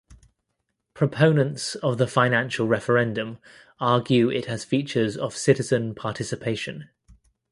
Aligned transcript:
Proponents 0.95 1.75
of 1.75 1.99
the 1.99 2.07
financial 2.07 2.65
referendum 2.67 3.37
argue 3.79 4.31
it 4.31 4.45
has 4.45 4.65
features 4.65 5.15
of 5.15 5.37
citizen 5.37 5.93
participation. 5.93 6.89